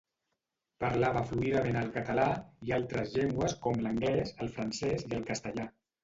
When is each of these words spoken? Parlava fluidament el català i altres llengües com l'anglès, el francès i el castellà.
Parlava 0.83 1.21
fluidament 1.31 1.75
el 1.81 1.91
català 1.97 2.25
i 2.69 2.73
altres 2.77 3.13
llengües 3.17 3.53
com 3.65 3.77
l'anglès, 3.83 4.33
el 4.47 4.51
francès 4.55 5.05
i 5.11 5.13
el 5.19 5.29
castellà. 5.29 5.67